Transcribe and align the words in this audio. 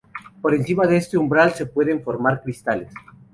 Por 0.41 0.55
encima 0.55 0.87
de 0.87 0.97
este 0.97 1.15
umbral 1.15 1.53
se 1.53 1.67
pueden 1.67 2.01
formar 2.03 2.41
cristales. 2.41 2.91